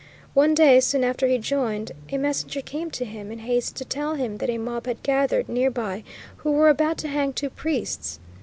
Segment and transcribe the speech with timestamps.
[0.33, 4.15] One day, soon after he joined, a messenger came to him in haste to tell
[4.15, 6.03] him that a mob had gathered near by
[6.37, 8.19] who were about to hang two priests.